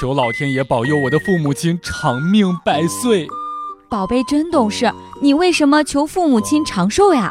[0.00, 3.26] 求老天爷保佑我的父母亲长命百岁。
[3.88, 4.88] 宝贝真懂事，
[5.20, 7.28] 你为什么求父母亲长寿呀？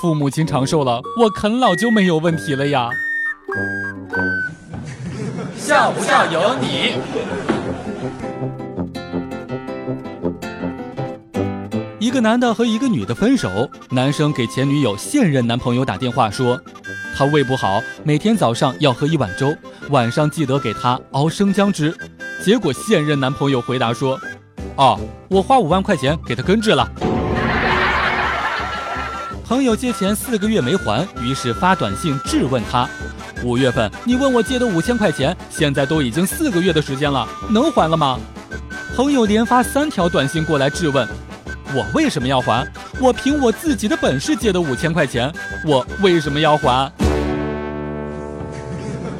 [0.00, 2.88] 父母亲长寿了，我啃老就没有问题了呀。
[5.56, 6.94] 笑不笑由你。
[12.14, 16.56] 个男的和一个女的分手，男生给前女友现任男朋友打电话说，
[17.16, 19.52] 他胃不好，每天早上要喝一碗粥，
[19.90, 21.92] 晚上记得给他熬生姜汁。
[22.40, 24.16] 结果现任男朋友回答说，
[24.76, 24.96] 哦，
[25.28, 26.88] 我花五万块钱给他根治了。
[29.44, 32.88] 朋友借钱四个月没还，于是发短信质问他：
[33.42, 38.20] 五月份你问我借的五千块钱，现在都已经四个月的时间了，能还了吗？
[38.94, 41.08] 朋友连发三条短信过来质问。
[41.74, 42.64] 我为什么要还？
[43.00, 45.32] 我凭我自己的本事借的五千块钱，
[45.66, 46.90] 我为什么要还？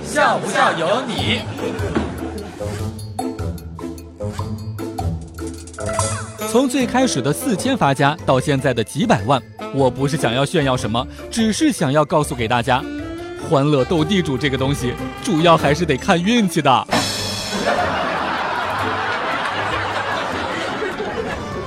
[0.05, 1.41] 笑不笑由你。
[6.49, 9.43] 从最开始的四千发家到现在的几百万，
[9.75, 12.81] 我不是想要炫耀什么，只是想要告诉给大家，
[13.51, 16.87] 欢乐斗地主这个东西，主要还是得看运气的。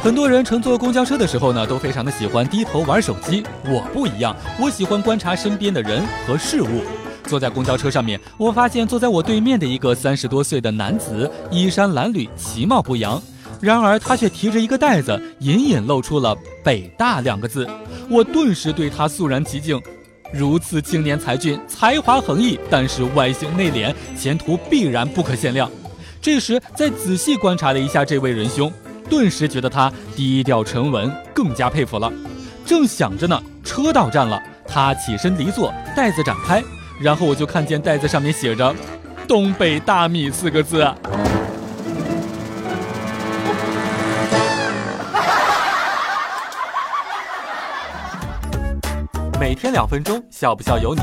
[0.07, 3.43] 很多人乘坐公交车的时候呢，都非常的喜欢低头玩手机。
[3.65, 6.81] 我不一样，我喜欢观察身边的人和事物。
[7.25, 13.21] 坐在公交车上面，我发现坐在我对面的一个三十多岁的男子，衣衫褴褛，其貌不扬。
[13.59, 16.33] 然而他却提着一个袋子，隐隐露出了
[16.63, 17.67] “北大”两个字。
[18.09, 19.77] 我顿时对他肃然起敬。
[20.31, 25.69] 如此青年才俊，才华横溢，但是外形内敛，前途必然不可限量。
[26.21, 28.71] 这时再仔细观察了一下这位仁兄。
[29.09, 32.11] 顿时觉得他低调沉稳，更加佩服了。
[32.65, 36.61] 正想着呢，车到站了，他起身离座，袋子展开，
[36.99, 38.75] 然后我就看见袋子上面写着
[39.27, 40.85] “东北大米”四个字。
[49.39, 51.01] 每天两分钟，笑不笑由你。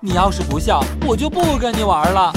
[0.00, 2.32] 你要是不笑，我就不跟你玩了。